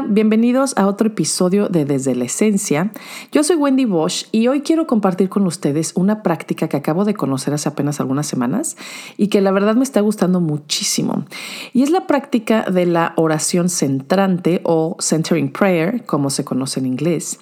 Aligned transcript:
Bienvenidos 0.00 0.72
a 0.78 0.86
otro 0.86 1.08
episodio 1.08 1.68
de 1.68 1.84
Desde 1.84 2.14
la 2.14 2.24
Esencia. 2.24 2.92
Yo 3.30 3.44
soy 3.44 3.56
Wendy 3.56 3.84
Bosch 3.84 4.26
y 4.32 4.48
hoy 4.48 4.62
quiero 4.62 4.86
compartir 4.86 5.28
con 5.28 5.46
ustedes 5.46 5.92
una 5.94 6.22
práctica 6.22 6.68
que 6.68 6.78
acabo 6.78 7.04
de 7.04 7.14
conocer 7.14 7.52
hace 7.52 7.68
apenas 7.68 8.00
algunas 8.00 8.26
semanas 8.26 8.76
y 9.18 9.28
que 9.28 9.42
la 9.42 9.50
verdad 9.50 9.74
me 9.74 9.82
está 9.82 10.00
gustando 10.00 10.40
muchísimo. 10.40 11.26
Y 11.74 11.82
es 11.82 11.90
la 11.90 12.06
práctica 12.06 12.62
de 12.62 12.86
la 12.86 13.12
oración 13.16 13.68
centrante 13.68 14.62
o 14.64 14.96
centering 14.98 15.52
prayer, 15.52 16.04
como 16.06 16.30
se 16.30 16.44
conoce 16.44 16.80
en 16.80 16.86
inglés 16.86 17.38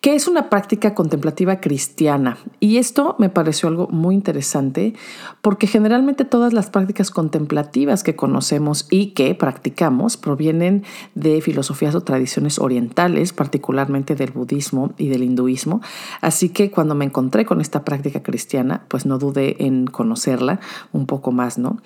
que 0.00 0.14
es 0.14 0.28
una 0.28 0.48
práctica 0.48 0.94
contemplativa 0.94 1.60
cristiana. 1.60 2.38
Y 2.58 2.78
esto 2.78 3.16
me 3.18 3.28
pareció 3.28 3.68
algo 3.68 3.86
muy 3.88 4.14
interesante 4.14 4.94
porque 5.42 5.66
generalmente 5.66 6.24
todas 6.24 6.54
las 6.54 6.70
prácticas 6.70 7.10
contemplativas 7.10 8.02
que 8.02 8.16
conocemos 8.16 8.86
y 8.90 9.08
que 9.08 9.34
practicamos 9.34 10.16
provienen 10.16 10.84
de 11.14 11.42
filosofías 11.42 11.94
o 11.94 12.00
tradiciones 12.00 12.58
orientales, 12.58 13.34
particularmente 13.34 14.14
del 14.14 14.30
budismo 14.30 14.94
y 14.96 15.08
del 15.08 15.22
hinduismo. 15.22 15.82
Así 16.22 16.48
que 16.48 16.70
cuando 16.70 16.94
me 16.94 17.04
encontré 17.04 17.44
con 17.44 17.60
esta 17.60 17.84
práctica 17.84 18.22
cristiana, 18.22 18.86
pues 18.88 19.04
no 19.04 19.18
dudé 19.18 19.56
en 19.58 19.86
conocerla 19.86 20.60
un 20.92 21.06
poco 21.06 21.30
más, 21.30 21.58
¿no? 21.58 21.78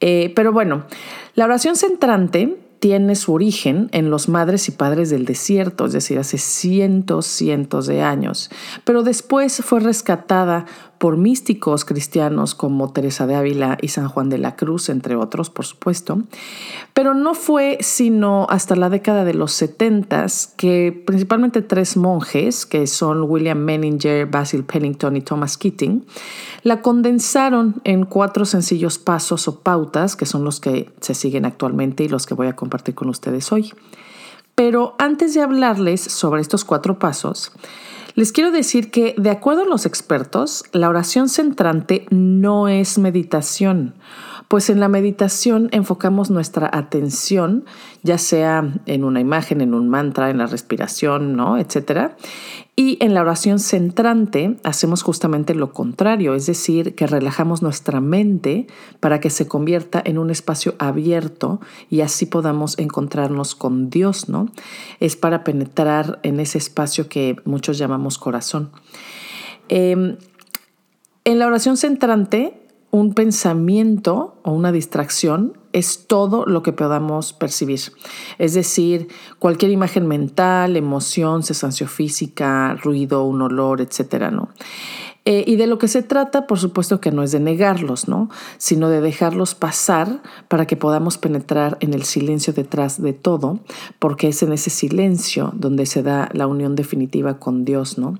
Eh, 0.00 0.32
pero 0.34 0.52
bueno, 0.52 0.84
la 1.36 1.44
oración 1.44 1.76
centrante 1.76 2.71
tiene 2.82 3.14
su 3.14 3.32
origen 3.32 3.88
en 3.92 4.10
los 4.10 4.28
madres 4.28 4.66
y 4.66 4.72
padres 4.72 5.08
del 5.08 5.24
desierto, 5.24 5.86
es 5.86 5.92
decir, 5.92 6.18
hace 6.18 6.36
cientos, 6.36 7.26
cientos 7.26 7.86
de 7.86 8.02
años, 8.02 8.50
pero 8.82 9.04
después 9.04 9.62
fue 9.64 9.78
rescatada 9.78 10.66
por 11.02 11.16
místicos 11.16 11.84
cristianos 11.84 12.54
como 12.54 12.92
Teresa 12.92 13.26
de 13.26 13.34
Ávila 13.34 13.76
y 13.82 13.88
San 13.88 14.06
Juan 14.06 14.28
de 14.28 14.38
la 14.38 14.54
Cruz, 14.54 14.88
entre 14.88 15.16
otros, 15.16 15.50
por 15.50 15.66
supuesto. 15.66 16.22
Pero 16.94 17.12
no 17.12 17.34
fue 17.34 17.78
sino 17.80 18.46
hasta 18.48 18.76
la 18.76 18.88
década 18.88 19.24
de 19.24 19.34
los 19.34 19.50
70 19.50 20.26
que 20.56 21.02
principalmente 21.04 21.60
tres 21.60 21.96
monjes, 21.96 22.66
que 22.66 22.86
son 22.86 23.24
William 23.24 23.58
Menninger, 23.58 24.26
Basil 24.26 24.62
Pennington 24.62 25.16
y 25.16 25.22
Thomas 25.22 25.58
Keating, 25.58 26.06
la 26.62 26.82
condensaron 26.82 27.80
en 27.82 28.04
cuatro 28.04 28.44
sencillos 28.44 29.00
pasos 29.00 29.48
o 29.48 29.58
pautas, 29.58 30.14
que 30.14 30.24
son 30.24 30.44
los 30.44 30.60
que 30.60 30.88
se 31.00 31.14
siguen 31.14 31.46
actualmente 31.46 32.04
y 32.04 32.08
los 32.08 32.26
que 32.26 32.34
voy 32.34 32.46
a 32.46 32.54
compartir 32.54 32.94
con 32.94 33.08
ustedes 33.08 33.50
hoy. 33.50 33.72
Pero 34.54 34.94
antes 35.00 35.34
de 35.34 35.40
hablarles 35.40 36.00
sobre 36.00 36.42
estos 36.42 36.64
cuatro 36.64 37.00
pasos, 37.00 37.50
les 38.14 38.32
quiero 38.32 38.50
decir 38.50 38.90
que, 38.90 39.14
de 39.16 39.30
acuerdo 39.30 39.62
a 39.62 39.66
los 39.66 39.86
expertos, 39.86 40.64
la 40.72 40.88
oración 40.88 41.28
centrante 41.28 42.06
no 42.10 42.68
es 42.68 42.98
meditación, 42.98 43.94
pues 44.52 44.68
en 44.68 44.80
la 44.80 44.88
meditación 44.88 45.70
enfocamos 45.72 46.30
nuestra 46.30 46.68
atención, 46.70 47.64
ya 48.02 48.18
sea 48.18 48.70
en 48.84 49.02
una 49.02 49.18
imagen, 49.18 49.62
en 49.62 49.72
un 49.72 49.88
mantra, 49.88 50.28
en 50.28 50.36
la 50.36 50.44
respiración, 50.44 51.36
¿no? 51.36 51.56
etcétera, 51.56 52.18
y 52.76 52.98
en 53.00 53.14
la 53.14 53.22
oración 53.22 53.58
centrante 53.58 54.58
hacemos 54.62 55.02
justamente 55.02 55.54
lo 55.54 55.72
contrario, 55.72 56.34
es 56.34 56.44
decir, 56.44 56.94
que 56.94 57.06
relajamos 57.06 57.62
nuestra 57.62 58.02
mente 58.02 58.66
para 59.00 59.20
que 59.20 59.30
se 59.30 59.48
convierta 59.48 60.02
en 60.04 60.18
un 60.18 60.28
espacio 60.28 60.74
abierto 60.78 61.58
y 61.88 62.02
así 62.02 62.26
podamos 62.26 62.78
encontrarnos 62.78 63.54
con 63.54 63.88
Dios, 63.88 64.28
¿no? 64.28 64.50
Es 65.00 65.16
para 65.16 65.44
penetrar 65.44 66.20
en 66.24 66.40
ese 66.40 66.58
espacio 66.58 67.08
que 67.08 67.36
muchos 67.46 67.78
llamamos 67.78 68.18
corazón. 68.18 68.70
Em, 69.70 70.18
en 71.24 71.38
la 71.38 71.46
oración 71.46 71.78
centrante 71.78 72.61
un 72.92 73.14
pensamiento 73.14 74.36
o 74.42 74.52
una 74.52 74.70
distracción 74.70 75.58
es 75.72 76.06
todo 76.06 76.44
lo 76.44 76.62
que 76.62 76.74
podamos 76.74 77.32
percibir. 77.32 77.80
Es 78.38 78.52
decir, 78.52 79.08
cualquier 79.38 79.70
imagen 79.70 80.06
mental, 80.06 80.76
emoción, 80.76 81.42
sensación 81.42 81.88
física, 81.88 82.76
ruido, 82.82 83.24
un 83.24 83.40
olor, 83.40 83.80
etcétera, 83.80 84.30
¿no? 84.30 84.50
Eh, 85.24 85.44
y 85.46 85.54
de 85.54 85.68
lo 85.68 85.78
que 85.78 85.86
se 85.86 86.02
trata, 86.02 86.48
por 86.48 86.58
supuesto 86.58 87.00
que 87.00 87.12
no 87.12 87.22
es 87.22 87.30
de 87.30 87.38
negarlos, 87.38 88.08
¿no? 88.08 88.28
Sino 88.58 88.88
de 88.88 89.00
dejarlos 89.00 89.54
pasar 89.54 90.20
para 90.48 90.66
que 90.66 90.76
podamos 90.76 91.16
penetrar 91.16 91.76
en 91.80 91.94
el 91.94 92.02
silencio 92.02 92.52
detrás 92.52 93.00
de 93.00 93.12
todo, 93.12 93.60
porque 94.00 94.28
es 94.28 94.42
en 94.42 94.52
ese 94.52 94.70
silencio 94.70 95.52
donde 95.54 95.86
se 95.86 96.02
da 96.02 96.28
la 96.32 96.48
unión 96.48 96.74
definitiva 96.74 97.38
con 97.38 97.64
Dios, 97.64 97.98
¿no? 97.98 98.18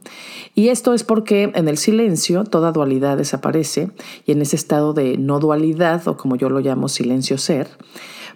Y 0.54 0.68
esto 0.68 0.94
es 0.94 1.02
porque 1.02 1.50
en 1.56 1.66
el 1.66 1.76
silencio 1.76 2.44
toda 2.44 2.70
dualidad 2.70 3.16
desaparece 3.16 3.90
y 4.24 4.32
en 4.32 4.42
ese 4.42 4.54
estado 4.54 4.92
de 4.92 5.18
no 5.18 5.40
dualidad, 5.40 6.06
o 6.06 6.16
como 6.16 6.36
yo 6.36 6.50
lo 6.50 6.60
llamo 6.60 6.88
silencio 6.88 7.36
ser, 7.36 7.68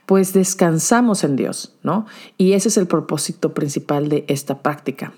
pues 0.06 0.32
descansamos 0.32 1.22
en 1.22 1.36
Dios, 1.36 1.76
¿no? 1.84 2.06
Y 2.36 2.52
ese 2.52 2.68
es 2.68 2.76
el 2.78 2.88
propósito 2.88 3.54
principal 3.54 4.08
de 4.08 4.24
esta 4.26 4.60
práctica. 4.60 5.12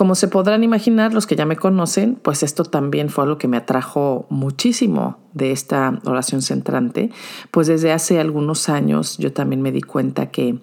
Como 0.00 0.14
se 0.14 0.28
podrán 0.28 0.64
imaginar, 0.64 1.12
los 1.12 1.26
que 1.26 1.36
ya 1.36 1.44
me 1.44 1.56
conocen, 1.56 2.14
pues 2.14 2.42
esto 2.42 2.64
también 2.64 3.10
fue 3.10 3.24
algo 3.24 3.36
que 3.36 3.48
me 3.48 3.58
atrajo 3.58 4.24
muchísimo 4.30 5.18
de 5.34 5.50
esta 5.52 6.00
oración 6.06 6.40
centrante, 6.40 7.10
pues 7.50 7.66
desde 7.66 7.92
hace 7.92 8.18
algunos 8.18 8.70
años 8.70 9.18
yo 9.18 9.34
también 9.34 9.60
me 9.60 9.72
di 9.72 9.82
cuenta 9.82 10.30
que 10.30 10.58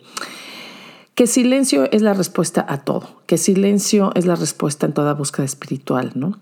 que 1.14 1.28
silencio 1.28 1.88
es 1.92 2.02
la 2.02 2.16
respuesta 2.16 2.66
a 2.68 2.80
todo, 2.80 3.22
que 3.28 3.38
silencio 3.38 4.12
es 4.16 4.26
la 4.26 4.34
respuesta 4.34 4.88
en 4.88 4.94
toda 4.94 5.14
búsqueda 5.14 5.46
espiritual, 5.46 6.14
¿no? 6.16 6.40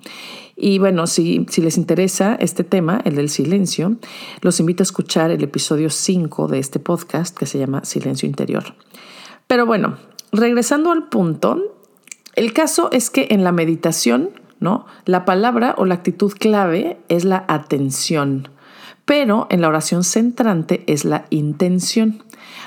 Y 0.56 0.80
bueno, 0.80 1.06
si, 1.06 1.46
si 1.50 1.62
les 1.62 1.76
interesa 1.76 2.38
este 2.40 2.64
tema, 2.64 3.02
el 3.04 3.16
del 3.16 3.28
silencio, 3.28 3.98
los 4.40 4.62
invito 4.62 4.84
a 4.84 4.86
escuchar 4.86 5.32
el 5.32 5.44
episodio 5.44 5.90
5 5.90 6.48
de 6.48 6.60
este 6.60 6.80
podcast 6.80 7.38
que 7.38 7.46
se 7.46 7.60
llama 7.60 7.84
Silencio 7.84 8.26
Interior. 8.26 8.64
Pero 9.48 9.66
bueno, 9.66 9.98
regresando 10.32 10.94
al 10.94 11.10
punto, 11.10 11.75
el 12.36 12.54
caso 12.54 12.90
es 12.92 13.10
que 13.10 13.28
en 13.32 13.44
la 13.44 13.52
meditación, 13.52 14.32
¿no? 14.60 14.86
La 15.06 15.26
palabra 15.26 15.76
o 15.78 15.86
la 15.86 15.96
actitud 15.96 16.34
clave 16.34 16.98
es 17.08 17.26
la 17.26 17.46
atención, 17.48 18.50
pero 19.06 19.48
en 19.50 19.62
la 19.62 19.70
oración 19.70 20.04
centrante 20.04 20.84
es 20.88 21.06
la 21.06 21.26
intención. 21.30 22.24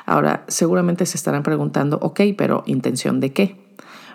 Ahora, 0.07 0.45
seguramente 0.49 1.07
se 1.07 1.17
estarán 1.17 1.43
preguntando, 1.43 1.99
ok, 2.01 2.21
pero 2.37 2.63
¿intención 2.67 3.21
de 3.21 3.33
qué? 3.33 3.57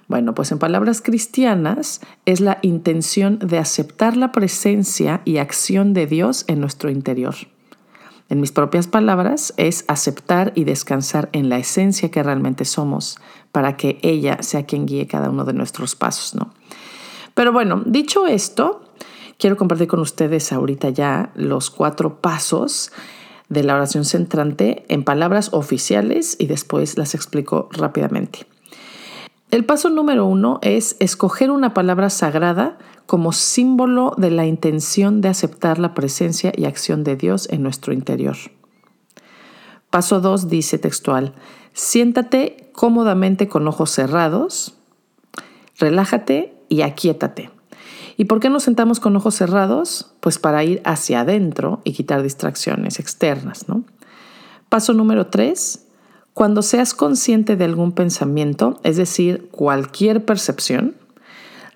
Bueno, 0.08 0.36
pues 0.36 0.52
en 0.52 0.60
palabras 0.60 1.02
cristianas 1.02 2.02
es 2.26 2.42
la 2.42 2.60
intención 2.62 3.40
de 3.40 3.58
aceptar 3.58 4.18
la 4.18 4.32
presencia 4.32 5.22
y 5.24 5.38
acción 5.38 5.94
de 5.94 6.08
Dios 6.08 6.46
en 6.48 6.60
nuestro 6.60 6.90
interior. 6.90 7.36
En 8.30 8.40
mis 8.40 8.52
propias 8.52 8.88
palabras, 8.88 9.54
es 9.58 9.86
aceptar 9.88 10.54
y 10.56 10.64
descansar 10.64 11.30
en 11.34 11.50
la 11.50 11.58
esencia 11.58 12.10
que 12.10 12.24
realmente 12.24 12.66
somos 12.66 13.18
para 13.52 13.78
que 13.78 14.00
ella 14.02 14.42
sea 14.42 14.66
quien 14.66 14.86
guíe 14.86 15.08
cada 15.08 15.30
uno 15.30 15.46
de 15.46 15.54
nuestros 15.54 15.96
pasos, 15.96 16.34
¿no? 16.36 16.54
Pero 17.34 17.52
bueno, 17.52 17.84
dicho 17.86 18.26
esto, 18.26 18.82
quiero 19.38 19.58
compartir 19.58 19.88
con 19.88 20.00
ustedes 20.00 20.52
ahorita 20.52 20.90
ya 20.90 21.32
los 21.36 21.70
cuatro 21.70 22.22
pasos 22.22 22.92
de 23.50 23.64
la 23.64 23.76
oración 23.76 24.06
centrante 24.06 24.86
en 24.88 25.04
palabras 25.04 25.50
oficiales 25.54 26.36
y 26.40 26.48
después 26.48 26.98
las 26.98 27.16
explico 27.16 27.70
rápidamente. 27.72 28.53
El 29.54 29.66
paso 29.66 29.92
número 29.92 30.26
uno 30.26 30.58
es 30.64 30.96
escoger 31.00 31.52
una 31.52 31.76
palabra 31.76 32.10
sagrada 32.10 32.80
como 33.06 33.32
símbolo 33.34 34.16
de 34.18 34.32
la 34.32 34.48
intención 34.48 35.22
de 35.22 35.30
aceptar 35.30 35.78
la 35.78 35.94
presencia 35.94 36.52
y 36.58 36.66
acción 36.66 37.04
de 37.04 37.16
Dios 37.16 37.48
en 37.52 37.62
nuestro 37.62 37.94
interior. 37.94 38.36
Paso 39.92 40.22
2 40.22 40.50
dice 40.50 40.80
textual, 40.80 41.36
siéntate 41.72 42.72
cómodamente 42.74 43.48
con 43.48 43.68
ojos 43.68 43.92
cerrados, 43.92 44.74
relájate 45.78 46.58
y 46.68 46.82
aquíétate. 46.82 47.52
¿Y 48.18 48.26
por 48.26 48.40
qué 48.40 48.50
nos 48.50 48.64
sentamos 48.64 49.00
con 49.00 49.16
ojos 49.16 49.36
cerrados? 49.36 50.16
Pues 50.20 50.40
para 50.40 50.64
ir 50.64 50.82
hacia 50.84 51.20
adentro 51.20 51.80
y 51.84 51.94
quitar 51.94 52.24
distracciones 52.24 53.00
externas, 53.00 53.70
¿no? 53.70 53.84
Paso 54.70 54.94
número 54.94 55.28
3, 55.28 55.86
cuando 56.34 56.62
seas 56.62 56.94
consciente 56.94 57.56
de 57.56 57.66
algún 57.66 57.92
pensamiento, 57.92 58.80
es 58.84 58.98
decir, 58.98 59.50
cualquier 59.52 60.26
percepción, 60.26 60.96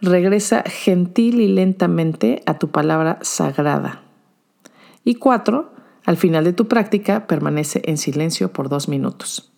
regresa 0.02 0.64
gentil 0.66 1.42
y 1.42 1.48
lentamente 1.48 2.42
a 2.46 2.58
tu 2.58 2.70
palabra 2.70 3.20
sagrada. 3.22 4.02
Y 5.04 5.16
cuatro, 5.16 5.72
al 6.06 6.18
final 6.18 6.44
de 6.44 6.54
tu 6.54 6.68
práctica, 6.68 7.28
permanece 7.28 7.82
en 7.86 7.98
silencio 7.98 8.52
por 8.52 8.70
dos 8.70 8.88
minutos. 8.88 9.52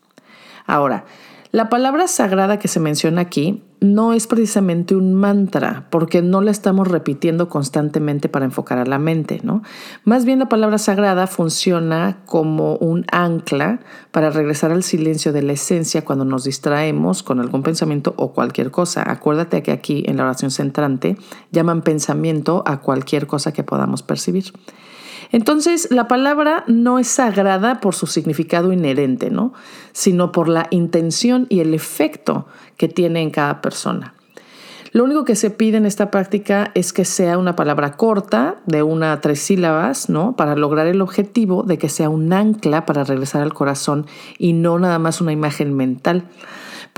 Ahora, 0.66 1.06
la 1.51 1.68
palabra 1.68 2.07
sagrada 2.07 2.60
que 2.60 2.68
se 2.68 2.80
menciona 2.80 3.22
aquí 3.22 3.63
no 3.80 4.13
es 4.13 4.28
precisamente 4.28 4.96
un 4.96 5.16
mantra, 5.16 5.88
porque 5.90 6.22
no 6.22 6.42
la 6.42 6.51
estamos 6.51 6.88
repitiendo 6.88 7.50
constantemente 7.50 8.30
para 8.30 8.46
enfocar 8.46 8.78
a 8.78 8.86
la 8.86 9.00
mente, 9.00 9.40
¿no? 9.42 9.63
Más 10.04 10.25
bien 10.25 10.38
la 10.38 10.48
palabra 10.48 10.78
sagrada 10.78 11.25
funciona 11.25 12.19
como 12.28 12.75
un 12.75 13.06
ancla 13.12 13.80
para 14.12 14.30
regresar 14.30 14.72
al 14.72 14.84
silencio 14.84 15.34
de 15.34 15.42
la 15.42 15.54
esencia 15.54 16.06
cuando 16.06 16.24
nos 16.24 16.44
distraemos 16.44 17.24
con 17.24 17.40
algún 17.40 17.63
pensamiento 17.63 18.13
o 18.18 18.31
cualquier 18.31 18.69
cosa. 18.69 19.10
Acuérdate 19.10 19.63
que 19.63 19.72
aquí 19.72 20.04
en 20.06 20.18
la 20.18 20.25
oración 20.25 20.52
centrante 20.52 21.18
llaman 21.52 21.81
pensamiento 21.81 22.62
a 22.68 22.81
cualquier 22.81 23.25
cosa 23.25 23.54
que 23.54 23.63
podamos 23.63 24.04
percibir. 24.04 24.54
Entonces, 25.31 25.90
la 25.92 26.08
palabra 26.08 26.64
no 26.68 26.98
es 27.00 27.08
sagrada 27.08 27.80
por 27.80 27.94
su 27.94 28.08
significado 28.08 28.74
inherente, 28.74 29.30
¿no? 29.30 29.54
Sino 29.92 30.31
por 30.31 30.50
la 30.50 30.68
intención 30.72 31.46
y 31.50 31.60
el 31.60 31.74
efecto 31.74 32.48
que 32.78 32.88
tiene 32.88 33.22
en 33.22 33.30
cada 33.30 33.62
persona. 33.62 34.16
Lo 34.92 35.04
único 35.04 35.24
que 35.24 35.36
se 35.36 35.52
pide 35.52 35.78
en 35.78 35.86
esta 35.86 36.10
práctica 36.10 36.72
es 36.74 36.94
que 36.94 37.06
sea 37.06 37.38
una 37.38 37.56
palabra 37.56 37.92
corta, 37.92 38.56
de 38.66 38.81
una 38.81 39.12
a 39.14 39.22
tres 39.22 39.40
sílabas, 39.40 40.10
¿no? 40.10 40.36
Para 40.36 40.56
lograr 40.56 40.88
el 40.88 41.02
objetivo 41.02 41.62
de 41.62 41.78
que 41.78 41.90
sea 41.90 42.10
un 42.10 42.34
ancla 42.34 42.88
para 42.88 43.04
regresar 43.04 43.44
al 43.44 43.54
corazón 43.54 44.08
y 44.40 44.54
no 44.54 44.80
nada 44.80 44.98
más 44.98 45.22
una 45.22 45.31
imagen 45.31 45.76
mental. 45.76 46.24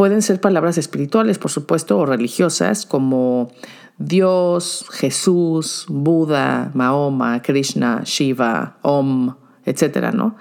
Pueden 0.02 0.24
ser 0.24 0.42
palabras 0.42 0.80
espirituales, 0.80 1.38
por 1.38 1.52
supuesto, 1.52 2.00
o 2.00 2.08
religiosas, 2.08 2.88
como 2.88 3.52
Dios, 4.00 4.88
Jesús, 4.90 5.86
Buda, 5.90 6.72
Mahoma, 6.74 7.44
Krishna, 7.44 8.02
Shiva, 8.04 8.80
Om, 8.82 9.36
etcétera, 9.64 10.12
¿no? 10.12 10.38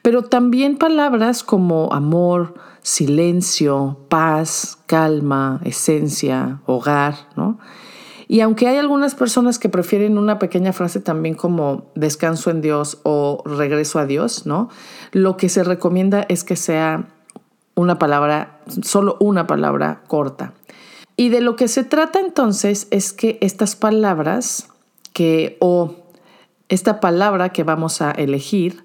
Pero 0.00 0.22
también 0.22 0.78
palabras 0.78 1.42
como 1.42 1.92
amor, 1.92 2.54
silencio, 2.82 3.98
paz, 4.08 4.78
calma, 4.86 5.60
esencia, 5.64 6.60
hogar, 6.66 7.16
¿no? 7.34 7.58
Y 8.28 8.42
aunque 8.42 8.68
hay 8.68 8.76
algunas 8.76 9.16
personas 9.16 9.58
que 9.58 9.68
prefieren 9.68 10.18
una 10.18 10.38
pequeña 10.38 10.72
frase 10.72 11.00
también 11.00 11.34
como 11.34 11.90
descanso 11.96 12.48
en 12.52 12.60
Dios 12.60 13.00
o 13.02 13.42
regreso 13.44 13.98
a 13.98 14.06
Dios, 14.06 14.46
¿no? 14.46 14.68
Lo 15.10 15.36
que 15.36 15.48
se 15.48 15.64
recomienda 15.64 16.24
es 16.28 16.44
que 16.44 16.54
sea 16.54 17.08
una 17.80 17.98
palabra, 17.98 18.60
solo 18.82 19.16
una 19.20 19.46
palabra 19.46 20.02
corta. 20.06 20.52
Y 21.16 21.30
de 21.30 21.40
lo 21.40 21.56
que 21.56 21.68
se 21.68 21.82
trata 21.82 22.20
entonces 22.20 22.86
es 22.90 23.12
que 23.12 23.38
estas 23.40 23.74
palabras 23.74 24.68
que 25.12 25.56
o 25.60 25.94
esta 26.68 27.00
palabra 27.00 27.50
que 27.50 27.64
vamos 27.64 28.00
a 28.00 28.10
elegir 28.10 28.84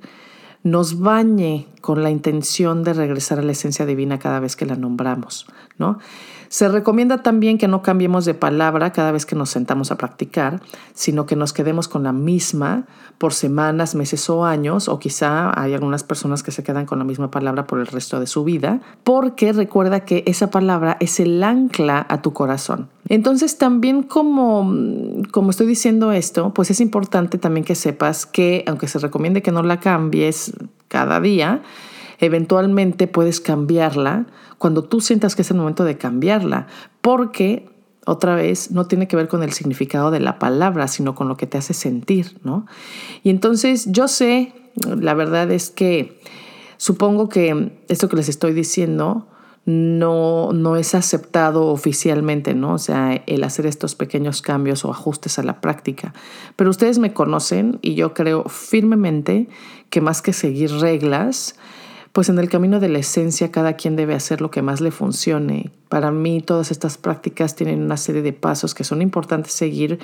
nos 0.64 1.00
bañe 1.00 1.68
con 1.82 2.04
la 2.04 2.10
intención 2.10 2.84
de 2.84 2.94
regresar 2.94 3.40
a 3.40 3.44
la 3.44 3.52
esencia 3.52 3.86
divina 3.86 4.18
cada 4.18 4.40
vez 4.40 4.56
que 4.56 4.66
la 4.66 4.76
nombramos, 4.76 5.46
¿no? 5.78 6.00
Se 6.48 6.68
recomienda 6.68 7.24
también 7.24 7.58
que 7.58 7.68
no 7.68 7.82
cambiemos 7.82 8.26
de 8.26 8.34
palabra 8.34 8.92
cada 8.92 9.12
vez 9.12 9.26
que 9.26 9.36
nos 9.36 9.50
sentamos 9.50 9.92
a 9.92 9.98
practicar, 9.98 10.62
sino 10.94 11.26
que 11.26 11.36
nos 11.36 11.54
quedemos 11.54 11.88
con 11.88 12.04
la 12.04 12.14
misma 12.14 12.86
por 13.18 13.34
semanas, 13.34 13.96
meses 13.96 14.30
o 14.30 14.46
años, 14.46 14.88
o 14.88 15.00
quizá 15.00 15.60
hay 15.60 15.74
algunas 15.74 16.04
personas 16.04 16.44
que 16.44 16.52
se 16.52 16.64
quedan 16.64 16.86
con 16.86 17.00
la 17.00 17.06
misma 17.06 17.32
palabra 17.32 17.66
por 17.66 17.80
el 17.80 17.88
resto 17.88 18.20
de 18.20 18.28
su 18.28 18.44
vida, 18.44 18.82
porque 19.04 19.54
recuerda 19.54 20.02
que 20.02 20.24
esa 20.28 20.50
palabra 20.52 20.98
es 21.00 21.20
el 21.20 21.44
ancla 21.44 22.06
a 22.10 22.22
tu 22.22 22.34
corazón. 22.34 22.90
Entonces 23.08 23.58
también 23.58 24.04
como, 24.04 24.72
como 25.32 25.52
estoy 25.52 25.68
diciendo 25.68 26.12
esto, 26.12 26.54
pues 26.54 26.72
es 26.72 26.82
importante 26.82 27.38
también 27.38 27.64
que 27.64 27.76
sepas 27.76 28.26
que 28.26 28.64
aunque 28.68 28.88
se 28.88 29.00
recomiende 29.00 29.42
que 29.42 29.52
no 29.52 29.64
la 29.64 29.80
cambies 29.80 30.54
cada 30.88 31.20
día, 31.20 31.62
eventualmente 32.20 33.08
puedes 33.08 33.40
cambiarla 33.40 34.28
cuando 34.58 34.84
tú 34.84 35.02
sientas 35.02 35.36
que 35.36 35.42
es 35.42 35.52
el 35.52 35.58
momento 35.58 35.84
de 35.84 35.98
cambiarla, 35.98 36.68
porque 37.02 37.70
otra 38.06 38.36
vez 38.36 38.72
no 38.72 38.86
tiene 38.86 39.08
que 39.08 39.16
ver 39.16 39.28
con 39.28 39.44
el 39.44 39.52
significado 39.52 40.12
de 40.12 40.20
la 40.20 40.40
palabra, 40.40 40.88
sino 40.88 41.16
con 41.16 41.28
lo 41.28 41.38
que 41.38 41.48
te 41.48 41.58
hace 41.58 41.74
sentir, 41.74 42.38
¿no? 42.44 42.68
Y 43.24 43.30
entonces 43.30 43.92
yo 43.92 44.08
sé, 44.08 44.54
la 44.86 45.14
verdad 45.14 45.52
es 45.52 45.72
que 45.72 46.20
supongo 46.78 47.30
que 47.30 47.74
esto 47.88 48.08
que 48.08 48.16
les 48.16 48.30
estoy 48.30 48.54
diciendo 48.54 49.28
no, 49.66 50.54
no 50.54 50.76
es 50.76 50.94
aceptado 50.94 51.68
oficialmente, 51.68 52.54
¿no? 52.54 52.74
O 52.74 52.78
sea, 52.78 53.24
el 53.26 53.44
hacer 53.44 53.66
estos 53.66 53.96
pequeños 53.96 54.44
cambios 54.44 54.86
o 54.86 54.92
ajustes 54.92 55.40
a 55.40 55.44
la 55.44 55.60
práctica. 55.60 56.14
Pero 56.56 56.70
ustedes 56.70 57.00
me 57.00 57.14
conocen 57.14 57.80
y 57.82 57.96
yo 57.96 58.14
creo 58.14 58.44
firmemente 58.44 59.48
que 59.90 60.02
más 60.02 60.22
que 60.22 60.34
seguir 60.34 60.72
reglas, 60.72 61.56
pues 62.16 62.30
en 62.30 62.40
el 62.40 62.48
camino 62.48 62.80
de 62.80 62.88
la 62.88 63.00
esencia 63.00 63.52
cada 63.52 63.74
quien 63.74 63.98
debe 63.98 64.16
hacer 64.16 64.40
lo 64.40 64.50
que 64.50 64.62
más 64.62 64.80
le 64.80 64.92
funcione. 64.92 65.74
Para 65.90 66.12
mí 66.12 66.40
todas 66.40 66.72
estas 66.72 66.98
prácticas 66.98 67.58
tienen 67.58 67.84
una 67.84 67.98
serie 67.98 68.22
de 68.22 68.32
pasos 68.32 68.74
que 68.74 68.86
son 68.86 69.02
importantes 69.02 69.52
seguir 69.52 70.00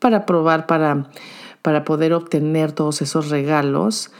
para 0.00 0.26
probar, 0.26 0.66
para, 0.66 1.08
para 1.62 1.84
poder 1.84 2.14
obtener 2.14 2.72
todos 2.72 3.00
esos 3.00 3.28
regalos, 3.28 4.10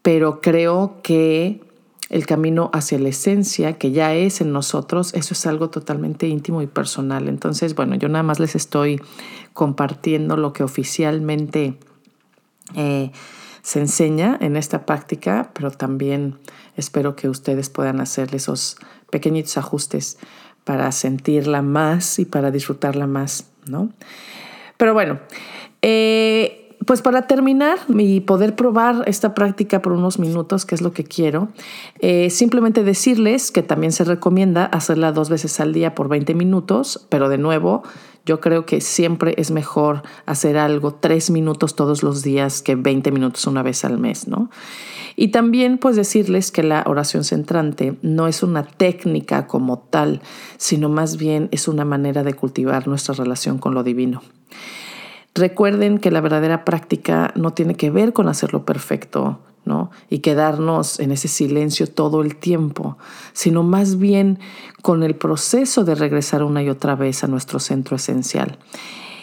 pero 0.00 0.40
creo 0.40 1.02
que 1.02 1.60
el 2.08 2.24
camino 2.24 2.70
hacia 2.72 2.98
la 2.98 3.10
esencia 3.10 3.74
que 3.74 3.90
ya 3.90 4.14
es 4.14 4.40
en 4.40 4.52
nosotros, 4.52 5.12
eso 5.12 5.34
es 5.34 5.46
algo 5.46 5.68
totalmente 5.68 6.26
íntimo 6.26 6.62
y 6.62 6.66
personal. 6.66 7.28
Entonces, 7.28 7.74
bueno, 7.74 7.96
yo 7.96 8.08
nada 8.08 8.22
más 8.22 8.40
les 8.40 8.54
estoy 8.54 8.98
compartiendo 9.52 10.38
lo 10.38 10.54
que 10.54 10.62
oficialmente 10.62 11.76
eh, 12.74 13.10
se 13.62 13.78
enseña 13.78 14.36
en 14.40 14.56
esta 14.56 14.84
práctica, 14.84 15.50
pero 15.54 15.70
también 15.70 16.38
espero 16.76 17.16
que 17.16 17.28
ustedes 17.28 17.70
puedan 17.70 18.00
hacer 18.00 18.34
esos 18.34 18.76
pequeñitos 19.10 19.56
ajustes 19.56 20.18
para 20.64 20.90
sentirla 20.92 21.62
más 21.62 22.18
y 22.18 22.24
para 22.24 22.50
disfrutarla 22.50 23.06
más, 23.06 23.46
¿no? 23.66 23.90
Pero 24.76 24.94
bueno, 24.94 25.20
eh, 25.82 26.76
pues 26.86 27.02
para 27.02 27.26
terminar 27.26 27.78
y 27.88 28.20
poder 28.20 28.56
probar 28.56 29.04
esta 29.06 29.34
práctica 29.34 29.82
por 29.82 29.92
unos 29.92 30.18
minutos, 30.18 30.66
que 30.66 30.74
es 30.74 30.80
lo 30.80 30.92
que 30.92 31.04
quiero, 31.04 31.48
eh, 32.00 32.30
simplemente 32.30 32.82
decirles 32.82 33.50
que 33.50 33.62
también 33.62 33.92
se 33.92 34.04
recomienda 34.04 34.64
hacerla 34.64 35.12
dos 35.12 35.28
veces 35.28 35.60
al 35.60 35.72
día 35.72 35.94
por 35.94 36.08
20 36.08 36.34
minutos, 36.34 37.06
pero 37.08 37.28
de 37.28 37.38
nuevo, 37.38 37.82
yo 38.24 38.40
creo 38.40 38.66
que 38.66 38.80
siempre 38.80 39.34
es 39.36 39.50
mejor 39.50 40.02
hacer 40.26 40.56
algo 40.56 40.94
tres 40.94 41.30
minutos 41.30 41.74
todos 41.74 42.02
los 42.02 42.22
días 42.22 42.62
que 42.62 42.74
20 42.74 43.10
minutos 43.10 43.46
una 43.46 43.62
vez 43.62 43.84
al 43.84 43.98
mes, 43.98 44.28
¿no? 44.28 44.50
Y 45.16 45.28
también 45.28 45.78
pues 45.78 45.96
decirles 45.96 46.50
que 46.50 46.62
la 46.62 46.84
oración 46.86 47.24
centrante 47.24 47.96
no 48.02 48.28
es 48.28 48.42
una 48.42 48.64
técnica 48.64 49.46
como 49.46 49.78
tal, 49.78 50.20
sino 50.56 50.88
más 50.88 51.16
bien 51.16 51.48
es 51.50 51.68
una 51.68 51.84
manera 51.84 52.22
de 52.22 52.34
cultivar 52.34 52.88
nuestra 52.88 53.14
relación 53.14 53.58
con 53.58 53.74
lo 53.74 53.82
divino. 53.82 54.22
Recuerden 55.34 55.98
que 55.98 56.10
la 56.10 56.20
verdadera 56.20 56.64
práctica 56.64 57.32
no 57.36 57.52
tiene 57.52 57.74
que 57.74 57.90
ver 57.90 58.12
con 58.12 58.28
hacerlo 58.28 58.66
perfecto, 58.66 59.40
¿no? 59.64 59.90
Y 60.10 60.18
quedarnos 60.18 61.00
en 61.00 61.10
ese 61.10 61.28
silencio 61.28 61.86
todo 61.86 62.20
el 62.20 62.36
tiempo, 62.36 62.98
sino 63.32 63.62
más 63.62 63.98
bien 63.98 64.38
con 64.82 65.02
el 65.02 65.14
proceso 65.14 65.84
de 65.84 65.94
regresar 65.94 66.42
una 66.42 66.62
y 66.62 66.68
otra 66.68 66.96
vez 66.96 67.24
a 67.24 67.28
nuestro 67.28 67.60
centro 67.60 67.96
esencial. 67.96 68.58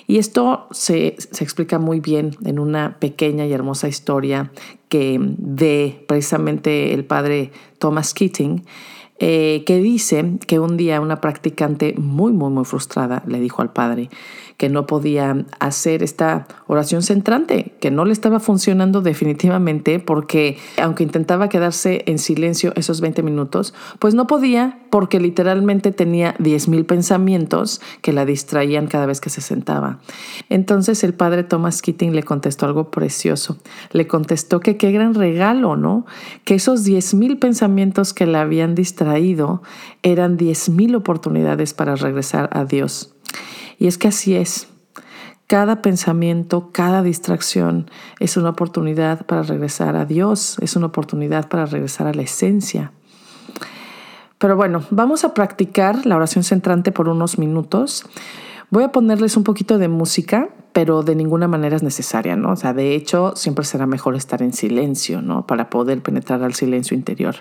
Y 0.10 0.18
esto 0.18 0.66
se, 0.72 1.18
se, 1.20 1.44
explica 1.44 1.78
muy 1.78 2.00
bien 2.00 2.36
en 2.44 2.58
una 2.58 2.98
pequeña 2.98 3.46
y 3.46 3.54
hermosa 3.54 3.88
historia 3.88 4.52
que 4.88 5.20
de 5.22 6.04
precisamente 6.08 6.96
el 6.96 7.06
padre 7.06 7.52
Thomas 7.78 8.16
Keating, 8.16 8.66
eh, 9.22 9.64
que 9.66 9.80
dice 9.80 10.38
que 10.48 10.60
un 10.60 10.78
día 10.78 11.02
una 11.02 11.20
practicante 11.20 11.94
muy, 11.98 12.32
muy, 12.32 12.50
muy 12.50 12.64
frustrada 12.64 13.22
le 13.28 13.42
dijo 13.42 13.62
al 13.62 13.74
padre 13.74 14.10
que 14.56 14.70
no 14.70 14.86
podía 14.86 15.46
hacer 15.60 16.04
esta 16.04 16.46
oración 16.68 17.02
centrante, 17.02 17.74
que 17.80 17.92
no 17.92 18.04
le 18.04 18.12
estaba 18.12 18.42
funcionando 18.42 19.02
definitivamente 19.02 20.00
porque 20.00 20.58
aunque 20.82 21.04
intentaba 21.04 21.48
quedarse 21.48 22.04
en 22.08 22.18
silencio 22.18 22.74
esos 22.76 23.00
20 23.00 23.24
minutos, 23.24 23.74
pues 24.00 24.16
no 24.16 24.28
podía 24.28 24.80
porque 24.90 25.22
literalmente 25.22 25.94
tenía 25.94 26.36
10.000 26.40 26.86
pensamientos 26.86 27.80
que 28.02 28.12
la 28.12 28.26
distraían 28.26 28.88
cada 28.88 29.06
vez 29.06 29.22
que 29.22 29.30
se 29.30 29.40
sentaba. 29.40 30.00
Entonces 30.50 31.06
el 31.06 31.14
padre 31.14 31.44
Thomas 31.44 31.82
Keating 31.82 32.14
le 32.14 32.24
contestó 32.24 32.66
algo 32.66 32.92
precioso. 32.92 33.58
Le 33.92 34.08
contestó 34.08 34.60
que 34.60 34.76
qué 34.76 34.92
gran 34.92 35.14
regalo, 35.14 35.78
¿no? 35.78 36.06
Que 36.44 36.56
esos 36.56 36.86
10.000 36.86 37.40
pensamientos 37.40 38.14
que 38.14 38.26
la 38.26 38.42
habían 38.42 38.76
distraído 38.76 39.09
eran 40.04 40.38
10.000 40.38 40.96
oportunidades 40.96 41.74
para 41.74 41.96
regresar 41.96 42.50
a 42.54 42.66
Dios. 42.66 43.16
Y 43.78 43.88
es 43.88 43.98
que 43.98 44.10
así 44.10 44.36
es. 44.36 44.68
Cada 45.48 45.82
pensamiento, 45.82 46.70
cada 46.72 47.02
distracción 47.02 47.90
es 48.20 48.38
una 48.38 48.50
oportunidad 48.50 49.26
para 49.26 49.42
regresar 49.42 49.96
a 49.96 50.06
Dios, 50.06 50.58
es 50.62 50.76
una 50.76 50.86
oportunidad 50.86 51.50
para 51.50 51.66
regresar 51.66 52.06
a 52.06 52.14
la 52.14 52.22
esencia. 52.22 52.92
Pero 54.38 54.56
bueno, 54.56 54.84
vamos 54.92 55.24
a 55.24 55.34
practicar 55.34 56.06
la 56.06 56.16
oración 56.16 56.44
centrante 56.44 56.92
por 56.92 57.10
unos 57.10 57.40
minutos. 57.40 58.06
Voy 58.70 58.84
a 58.84 58.92
ponerles 58.92 59.36
un 59.38 59.44
poquito 59.44 59.80
de 59.80 59.88
música, 59.88 60.50
pero 60.72 61.02
de 61.02 61.16
ninguna 61.16 61.48
manera 61.48 61.76
es 61.76 61.84
necesaria, 61.84 62.36
¿no? 62.36 62.52
O 62.52 62.56
sea, 62.56 62.74
de 62.74 62.94
hecho, 62.94 63.34
siempre 63.36 63.66
será 63.66 63.88
mejor 63.88 64.16
estar 64.16 64.44
en 64.44 64.54
silencio, 64.54 65.22
¿no? 65.22 65.48
Para 65.48 65.70
poder 65.70 66.02
penetrar 66.02 66.44
al 66.44 66.54
silencio 66.54 66.96
interior. 66.96 67.36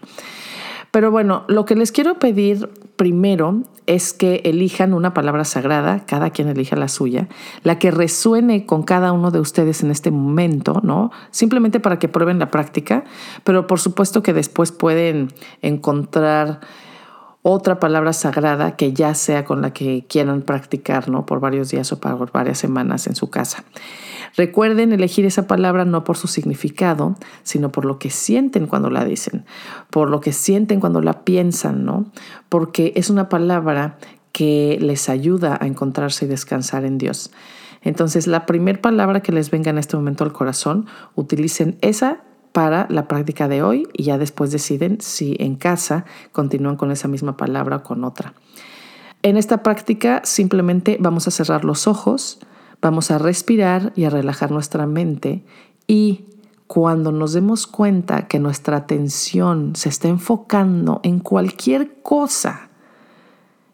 Pero 0.90 1.10
bueno, 1.10 1.44
lo 1.48 1.64
que 1.64 1.74
les 1.74 1.92
quiero 1.92 2.18
pedir 2.18 2.68
primero 2.96 3.62
es 3.86 4.12
que 4.12 4.42
elijan 4.44 4.92
una 4.92 5.14
palabra 5.14 5.44
sagrada, 5.44 6.04
cada 6.06 6.30
quien 6.30 6.48
elija 6.48 6.76
la 6.76 6.88
suya, 6.88 7.28
la 7.62 7.78
que 7.78 7.90
resuene 7.90 8.66
con 8.66 8.82
cada 8.82 9.12
uno 9.12 9.30
de 9.30 9.40
ustedes 9.40 9.82
en 9.82 9.90
este 9.90 10.10
momento, 10.10 10.80
¿no? 10.82 11.10
Simplemente 11.30 11.80
para 11.80 11.98
que 11.98 12.08
prueben 12.08 12.38
la 12.38 12.50
práctica, 12.50 13.04
pero 13.44 13.66
por 13.66 13.80
supuesto 13.80 14.22
que 14.22 14.34
después 14.34 14.72
pueden 14.72 15.32
encontrar 15.62 16.60
otra 17.42 17.80
palabra 17.80 18.12
sagrada 18.12 18.76
que 18.76 18.92
ya 18.92 19.14
sea 19.14 19.44
con 19.44 19.62
la 19.62 19.72
que 19.72 20.04
quieran 20.06 20.42
practicar, 20.42 21.08
¿no? 21.08 21.24
Por 21.24 21.40
varios 21.40 21.70
días 21.70 21.90
o 21.92 22.00
por 22.00 22.30
varias 22.32 22.58
semanas 22.58 23.06
en 23.06 23.14
su 23.14 23.30
casa. 23.30 23.64
Recuerden 24.38 24.92
elegir 24.92 25.26
esa 25.26 25.48
palabra 25.48 25.84
no 25.84 26.04
por 26.04 26.16
su 26.16 26.28
significado, 26.28 27.16
sino 27.42 27.72
por 27.72 27.84
lo 27.84 27.98
que 27.98 28.08
sienten 28.08 28.68
cuando 28.68 28.88
la 28.88 29.04
dicen, 29.04 29.44
por 29.90 30.08
lo 30.08 30.20
que 30.20 30.32
sienten 30.32 30.78
cuando 30.78 31.00
la 31.02 31.24
piensan, 31.24 31.84
¿no? 31.84 32.06
Porque 32.48 32.92
es 32.94 33.10
una 33.10 33.28
palabra 33.28 33.98
que 34.30 34.78
les 34.80 35.08
ayuda 35.08 35.58
a 35.60 35.66
encontrarse 35.66 36.24
y 36.24 36.28
descansar 36.28 36.84
en 36.84 36.98
Dios. 36.98 37.32
Entonces, 37.82 38.28
la 38.28 38.46
primera 38.46 38.80
palabra 38.80 39.22
que 39.22 39.32
les 39.32 39.50
venga 39.50 39.70
en 39.70 39.78
este 39.78 39.96
momento 39.96 40.22
al 40.22 40.32
corazón, 40.32 40.86
utilicen 41.16 41.76
esa 41.80 42.20
para 42.52 42.86
la 42.90 43.08
práctica 43.08 43.48
de 43.48 43.64
hoy 43.64 43.88
y 43.92 44.04
ya 44.04 44.18
después 44.18 44.52
deciden 44.52 45.00
si 45.00 45.34
en 45.40 45.56
casa 45.56 46.04
continúan 46.30 46.76
con 46.76 46.92
esa 46.92 47.08
misma 47.08 47.36
palabra 47.36 47.78
o 47.78 47.82
con 47.82 48.04
otra. 48.04 48.34
En 49.24 49.36
esta 49.36 49.64
práctica 49.64 50.20
simplemente 50.22 50.96
vamos 51.00 51.26
a 51.26 51.32
cerrar 51.32 51.64
los 51.64 51.88
ojos, 51.88 52.38
vamos 52.80 53.10
a 53.10 53.18
respirar 53.18 53.92
y 53.96 54.04
a 54.04 54.10
relajar 54.10 54.50
nuestra 54.50 54.86
mente 54.86 55.44
y 55.86 56.24
cuando 56.68 57.12
nos 57.12 57.32
demos 57.32 57.66
cuenta 57.66 58.28
que 58.28 58.38
nuestra 58.38 58.76
atención 58.76 59.74
se 59.74 59.88
está 59.88 60.08
enfocando 60.08 61.00
en 61.02 61.18
cualquier 61.18 62.02
cosa, 62.02 62.68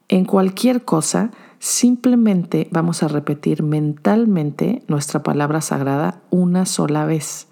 en 0.08 0.24
cualquier 0.24 0.84
cosa, 0.84 1.32
simplemente 1.58 2.68
vamos 2.70 3.02
a 3.02 3.08
repetir 3.08 3.62
mentalmente 3.62 4.82
nuestra 4.86 5.22
palabra 5.22 5.60
sagrada 5.60 6.20
una 6.30 6.66
sola 6.66 7.04
vez, 7.04 7.48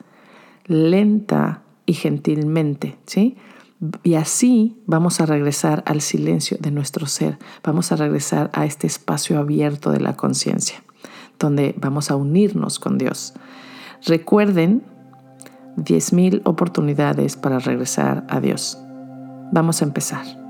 lenta 0.67 1.63
y 1.87 1.95
gentilmente, 1.95 2.99
¿sí? 3.07 3.37
Y 4.05 4.15
así 4.15 4.77
vamos 4.87 5.21
a 5.21 5.27
regresar 5.27 5.83
al 5.87 6.03
silencio 6.03 6.57
de 6.61 6.71
nuestro 6.71 7.07
ser, 7.07 7.39
vamos 7.65 7.91
a 7.91 7.97
regresar 7.97 8.49
a 8.53 8.65
este 8.65 8.87
espacio 8.87 9.41
abierto 9.41 9.91
de 9.91 9.99
la 9.99 10.15
conciencia, 10.15 10.85
donde 11.43 11.75
vamos 11.79 12.11
a 12.11 12.17
unirnos 12.17 12.79
con 12.79 12.97
Dios. 12.97 13.35
Recuerden 14.07 14.83
10.000 15.77 16.43
oportunidades 16.45 17.37
para 17.37 17.59
regresar 17.59 18.25
a 18.29 18.41
Dios. 18.41 18.79
Vamos 19.53 19.83
a 19.83 19.85
empezar. 19.85 20.42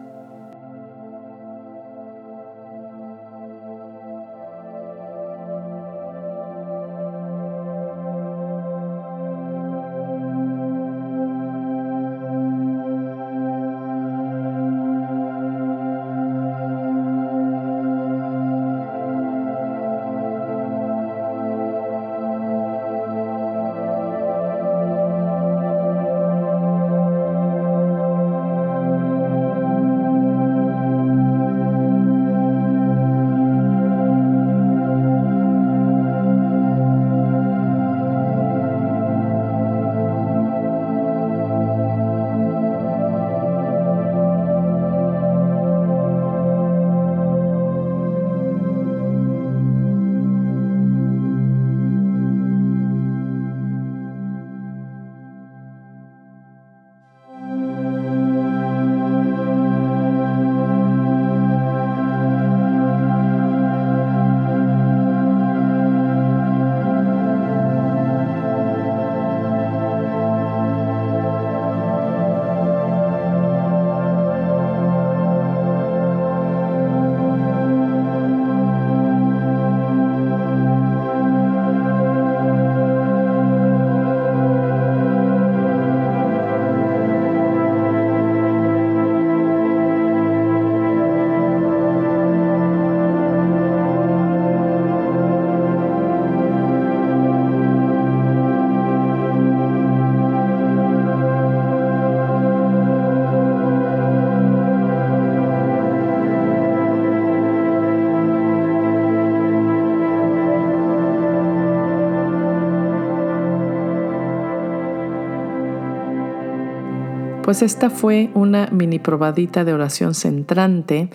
Pues 117.52 117.60
esta 117.60 117.90
fue 117.90 118.30
una 118.32 118.68
mini 118.72 118.98
probadita 118.98 119.62
de 119.62 119.74
oración 119.74 120.14
centrante, 120.14 121.10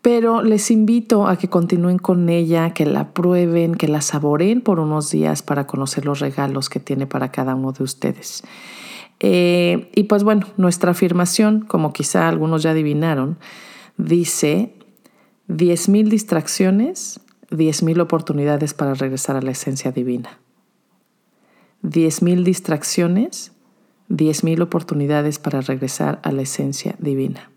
pero 0.00 0.42
les 0.42 0.70
invito 0.70 1.26
a 1.26 1.38
que 1.38 1.48
continúen 1.48 1.98
con 1.98 2.28
ella, 2.28 2.72
que 2.72 2.86
la 2.86 3.12
prueben, 3.12 3.74
que 3.74 3.88
la 3.88 4.00
saboreen 4.00 4.60
por 4.60 4.78
unos 4.78 5.10
días 5.10 5.42
para 5.42 5.66
conocer 5.66 6.04
los 6.04 6.20
regalos 6.20 6.68
que 6.68 6.78
tiene 6.78 7.08
para 7.08 7.32
cada 7.32 7.56
uno 7.56 7.72
de 7.72 7.82
ustedes. 7.82 8.44
Eh, 9.18 9.90
y 9.92 10.04
pues 10.04 10.22
bueno, 10.22 10.46
nuestra 10.56 10.92
afirmación, 10.92 11.62
como 11.62 11.92
quizá 11.92 12.28
algunos 12.28 12.62
ya 12.62 12.70
adivinaron, 12.70 13.36
dice 13.96 14.72
10.000 15.48 16.10
distracciones, 16.10 17.22
10.000 17.50 18.00
oportunidades 18.00 18.72
para 18.72 18.94
regresar 18.94 19.34
a 19.34 19.42
la 19.42 19.50
esencia 19.50 19.90
divina. 19.90 20.38
10.000 21.82 22.44
distracciones, 22.44 23.50
10.000 24.10 24.60
oportunidades 24.60 25.38
para 25.38 25.60
regresar 25.60 26.20
a 26.22 26.32
la 26.32 26.42
esencia 26.42 26.96
divina. 26.98 27.50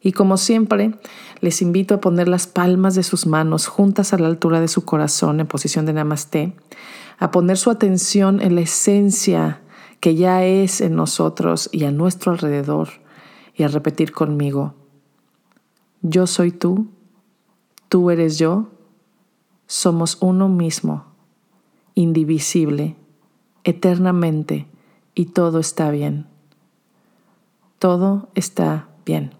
Y 0.00 0.12
como 0.12 0.36
siempre, 0.36 0.94
les 1.40 1.62
invito 1.62 1.94
a 1.94 2.00
poner 2.00 2.28
las 2.28 2.46
palmas 2.46 2.94
de 2.94 3.02
sus 3.02 3.26
manos 3.26 3.66
juntas 3.66 4.12
a 4.12 4.18
la 4.18 4.28
altura 4.28 4.60
de 4.60 4.68
su 4.68 4.84
corazón 4.84 5.40
en 5.40 5.46
posición 5.46 5.86
de 5.86 5.94
namaste, 5.94 6.54
a 7.18 7.30
poner 7.30 7.56
su 7.56 7.70
atención 7.70 8.40
en 8.42 8.54
la 8.54 8.60
esencia 8.60 9.62
que 10.00 10.14
ya 10.14 10.44
es 10.44 10.82
en 10.82 10.94
nosotros 10.94 11.70
y 11.72 11.84
a 11.84 11.90
nuestro 11.90 12.30
alrededor 12.30 12.88
y 13.54 13.62
a 13.62 13.68
repetir 13.68 14.12
conmigo, 14.12 14.74
yo 16.02 16.26
soy 16.26 16.52
tú, 16.52 16.86
tú 17.88 18.10
eres 18.10 18.38
yo, 18.38 18.68
somos 19.66 20.18
uno 20.20 20.48
mismo, 20.48 21.06
indivisible 21.94 22.96
eternamente 23.66 24.66
y 25.14 25.26
todo 25.26 25.58
está 25.58 25.90
bien. 25.90 26.26
Todo 27.80 28.28
está 28.34 28.88
bien. 29.04 29.32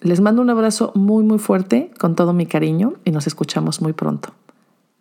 Les 0.00 0.20
mando 0.20 0.40
un 0.40 0.50
abrazo 0.50 0.92
muy 0.94 1.24
muy 1.24 1.38
fuerte 1.38 1.90
con 1.98 2.14
todo 2.14 2.32
mi 2.32 2.46
cariño 2.46 2.94
y 3.04 3.10
nos 3.10 3.26
escuchamos 3.26 3.82
muy 3.82 3.92
pronto. 3.92 4.30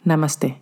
Namaste. 0.04 0.62